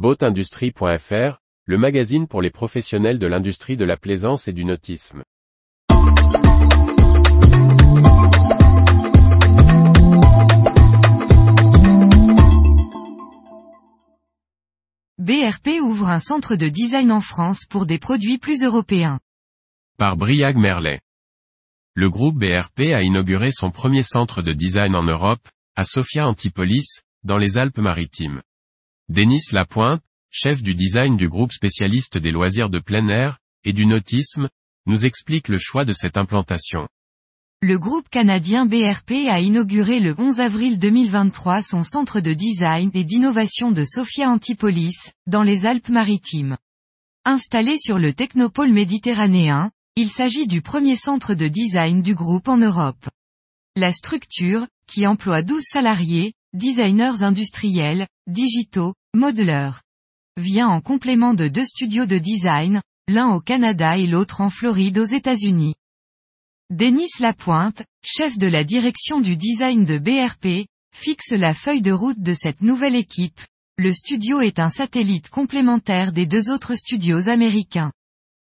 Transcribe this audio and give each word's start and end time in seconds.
Boatindustrie.fr, 0.00 1.42
le 1.66 1.76
magazine 1.76 2.26
pour 2.26 2.40
les 2.40 2.48
professionnels 2.48 3.18
de 3.18 3.26
l'industrie 3.26 3.76
de 3.76 3.84
la 3.84 3.98
plaisance 3.98 4.48
et 4.48 4.54
du 4.54 4.64
nautisme. 4.64 5.24
BRP 15.18 15.68
ouvre 15.82 16.08
un 16.08 16.18
centre 16.18 16.56
de 16.56 16.70
design 16.70 17.12
en 17.12 17.20
France 17.20 17.66
pour 17.68 17.84
des 17.84 17.98
produits 17.98 18.38
plus 18.38 18.62
européens. 18.62 19.20
Par 19.98 20.16
Briag 20.16 20.56
Merlet. 20.56 21.00
Le 21.92 22.08
groupe 22.08 22.38
BRP 22.38 22.94
a 22.94 23.02
inauguré 23.02 23.50
son 23.52 23.70
premier 23.70 24.02
centre 24.02 24.40
de 24.40 24.54
design 24.54 24.96
en 24.96 25.02
Europe, 25.02 25.46
à 25.76 25.84
Sofia 25.84 26.26
Antipolis, 26.26 27.02
dans 27.22 27.36
les 27.36 27.58
Alpes-Maritimes. 27.58 28.40
Denis 29.10 29.50
Lapointe, 29.50 30.00
chef 30.30 30.62
du 30.62 30.72
design 30.72 31.16
du 31.16 31.28
groupe 31.28 31.50
spécialiste 31.50 32.16
des 32.16 32.30
loisirs 32.30 32.70
de 32.70 32.78
plein 32.78 33.08
air, 33.08 33.40
et 33.64 33.72
du 33.72 33.84
nautisme, 33.84 34.48
nous 34.86 35.04
explique 35.04 35.48
le 35.48 35.58
choix 35.58 35.84
de 35.84 35.92
cette 35.92 36.16
implantation. 36.16 36.86
Le 37.60 37.76
groupe 37.76 38.08
canadien 38.08 38.66
BRP 38.66 39.26
a 39.28 39.40
inauguré 39.40 39.98
le 39.98 40.14
11 40.16 40.38
avril 40.38 40.78
2023 40.78 41.60
son 41.60 41.82
centre 41.82 42.20
de 42.20 42.32
design 42.32 42.92
et 42.94 43.02
d'innovation 43.02 43.72
de 43.72 43.82
Sofia 43.82 44.30
Antipolis, 44.30 45.10
dans 45.26 45.42
les 45.42 45.66
Alpes-Maritimes. 45.66 46.56
Installé 47.24 47.78
sur 47.80 47.98
le 47.98 48.12
technopôle 48.12 48.70
méditerranéen, 48.70 49.72
il 49.96 50.08
s'agit 50.08 50.46
du 50.46 50.62
premier 50.62 50.94
centre 50.94 51.34
de 51.34 51.48
design 51.48 52.02
du 52.02 52.14
groupe 52.14 52.46
en 52.46 52.58
Europe. 52.58 53.08
La 53.74 53.92
structure, 53.92 54.68
qui 54.86 55.04
emploie 55.04 55.42
12 55.42 55.62
salariés, 55.64 56.34
designers 56.52 57.22
industriels, 57.22 58.06
digitaux, 58.28 58.94
modeleurs, 59.14 59.82
vient 60.36 60.68
en 60.68 60.80
complément 60.80 61.34
de 61.34 61.48
deux 61.48 61.64
studios 61.64 62.06
de 62.06 62.18
design, 62.18 62.80
l'un 63.08 63.30
au 63.30 63.40
Canada 63.40 63.96
et 63.98 64.06
l'autre 64.06 64.40
en 64.40 64.50
Floride 64.50 64.98
aux 64.98 65.04
États-Unis. 65.04 65.74
Denis 66.70 67.10
Lapointe, 67.18 67.82
chef 68.04 68.38
de 68.38 68.46
la 68.46 68.62
direction 68.62 69.20
du 69.20 69.36
design 69.36 69.84
de 69.84 69.98
BRP, 69.98 70.68
fixe 70.94 71.32
la 71.32 71.54
feuille 71.54 71.82
de 71.82 71.90
route 71.90 72.20
de 72.20 72.34
cette 72.34 72.62
nouvelle 72.62 72.94
équipe. 72.94 73.40
Le 73.76 73.92
studio 73.92 74.40
est 74.40 74.60
un 74.60 74.70
satellite 74.70 75.30
complémentaire 75.30 76.12
des 76.12 76.26
deux 76.26 76.48
autres 76.48 76.76
studios 76.76 77.28
américains. 77.28 77.92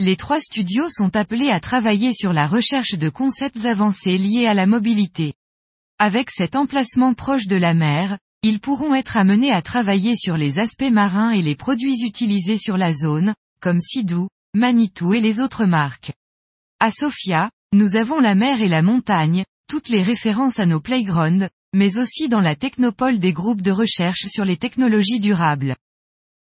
Les 0.00 0.16
trois 0.16 0.40
studios 0.40 0.90
sont 0.90 1.16
appelés 1.16 1.48
à 1.48 1.60
travailler 1.60 2.12
sur 2.12 2.32
la 2.32 2.46
recherche 2.46 2.98
de 2.98 3.08
concepts 3.08 3.64
avancés 3.64 4.18
liés 4.18 4.46
à 4.46 4.54
la 4.54 4.66
mobilité. 4.66 5.34
Avec 5.98 6.30
cet 6.30 6.56
emplacement 6.56 7.14
proche 7.14 7.46
de 7.46 7.56
la 7.56 7.72
mer, 7.72 8.18
ils 8.44 8.58
pourront 8.58 8.94
être 8.94 9.16
amenés 9.16 9.52
à 9.52 9.62
travailler 9.62 10.16
sur 10.16 10.36
les 10.36 10.58
aspects 10.58 10.90
marins 10.90 11.30
et 11.30 11.42
les 11.42 11.54
produits 11.54 12.04
utilisés 12.04 12.58
sur 12.58 12.76
la 12.76 12.92
zone, 12.92 13.34
comme 13.60 13.80
Sidou, 13.80 14.28
Manitou 14.54 15.14
et 15.14 15.20
les 15.20 15.40
autres 15.40 15.64
marques. 15.64 16.12
À 16.80 16.90
Sofia, 16.90 17.50
nous 17.72 17.94
avons 17.94 18.18
la 18.18 18.34
mer 18.34 18.60
et 18.60 18.68
la 18.68 18.82
montagne, 18.82 19.44
toutes 19.68 19.88
les 19.88 20.02
références 20.02 20.58
à 20.58 20.66
nos 20.66 20.80
playgrounds, 20.80 21.48
mais 21.72 21.98
aussi 21.98 22.28
dans 22.28 22.40
la 22.40 22.56
technopole 22.56 23.20
des 23.20 23.32
groupes 23.32 23.62
de 23.62 23.70
recherche 23.70 24.26
sur 24.26 24.44
les 24.44 24.56
technologies 24.56 25.20
durables. 25.20 25.76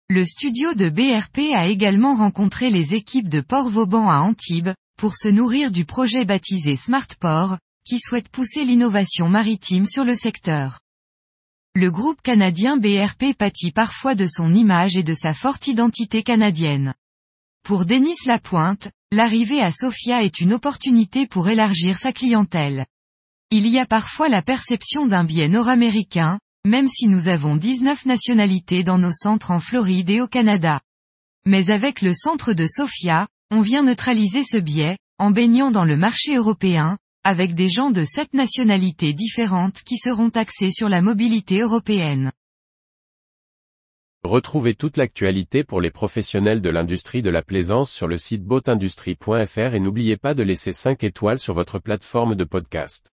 Le 0.08 0.24
studio 0.24 0.74
de 0.74 0.88
BRP 0.88 1.52
a 1.52 1.66
également 1.66 2.14
rencontré 2.14 2.70
les 2.70 2.94
équipes 2.94 3.28
de 3.28 3.40
Port 3.40 3.68
Vauban 3.68 4.08
à 4.08 4.18
Antibes, 4.18 4.72
pour 4.98 5.16
se 5.16 5.28
nourrir 5.28 5.72
du 5.72 5.84
projet 5.84 6.24
baptisé 6.24 6.76
Smart 6.76 7.08
Port, 7.18 7.58
qui 7.84 7.98
souhaite 7.98 8.28
pousser 8.28 8.64
l'innovation 8.64 9.28
maritime 9.28 9.86
sur 9.86 10.04
le 10.04 10.14
secteur. 10.14 10.78
Le 11.74 11.90
groupe 11.90 12.20
canadien 12.22 12.76
BRP 12.76 13.34
pâtit 13.36 13.72
parfois 13.72 14.14
de 14.14 14.26
son 14.26 14.54
image 14.54 14.96
et 14.96 15.02
de 15.02 15.14
sa 15.14 15.34
forte 15.34 15.66
identité 15.66 16.22
canadienne. 16.22 16.94
Pour 17.64 17.86
Denis 17.86 18.16
Lapointe, 18.26 18.90
L'arrivée 19.14 19.60
à 19.60 19.70
Sofia 19.70 20.24
est 20.24 20.40
une 20.40 20.54
opportunité 20.54 21.26
pour 21.26 21.50
élargir 21.50 21.98
sa 21.98 22.14
clientèle. 22.14 22.86
Il 23.50 23.68
y 23.68 23.78
a 23.78 23.84
parfois 23.84 24.30
la 24.30 24.40
perception 24.40 25.06
d'un 25.06 25.22
biais 25.22 25.48
nord-américain, 25.48 26.38
même 26.66 26.88
si 26.88 27.08
nous 27.08 27.28
avons 27.28 27.56
19 27.56 28.06
nationalités 28.06 28.84
dans 28.84 28.96
nos 28.96 29.12
centres 29.12 29.50
en 29.50 29.60
Floride 29.60 30.08
et 30.08 30.22
au 30.22 30.28
Canada. 30.28 30.80
Mais 31.44 31.68
avec 31.68 32.00
le 32.00 32.14
centre 32.14 32.54
de 32.54 32.66
Sofia, 32.66 33.28
on 33.50 33.60
vient 33.60 33.82
neutraliser 33.82 34.44
ce 34.44 34.56
biais, 34.56 34.96
en 35.18 35.30
baignant 35.30 35.70
dans 35.70 35.84
le 35.84 35.98
marché 35.98 36.36
européen, 36.36 36.96
avec 37.24 37.54
des 37.54 37.68
gens 37.68 37.90
de 37.90 38.04
sept 38.04 38.34
nationalités 38.34 39.12
différentes 39.12 39.82
qui 39.82 39.96
seront 39.96 40.30
axés 40.30 40.70
sur 40.70 40.88
la 40.88 41.02
mobilité 41.02 41.60
européenne. 41.60 42.32
Retrouvez 44.24 44.74
toute 44.74 44.96
l'actualité 44.96 45.64
pour 45.64 45.80
les 45.80 45.90
professionnels 45.90 46.60
de 46.60 46.70
l'industrie 46.70 47.22
de 47.22 47.30
la 47.30 47.42
plaisance 47.42 47.90
sur 47.90 48.06
le 48.06 48.18
site 48.18 48.44
boatindustrie.fr 48.44 49.74
et 49.74 49.80
n'oubliez 49.80 50.16
pas 50.16 50.34
de 50.34 50.42
laisser 50.42 50.72
5 50.72 51.02
étoiles 51.02 51.40
sur 51.40 51.54
votre 51.54 51.78
plateforme 51.80 52.36
de 52.36 52.44
podcast. 52.44 53.12